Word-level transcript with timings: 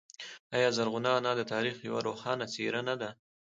آیا 0.55 0.69
زرغونه 0.77 1.09
انا 1.17 1.31
د 1.37 1.41
تاریخ 1.53 1.75
یوه 1.87 1.99
روښانه 2.07 2.45
څیره 2.53 2.81
نه 2.89 2.95
ده؟ 3.01 3.09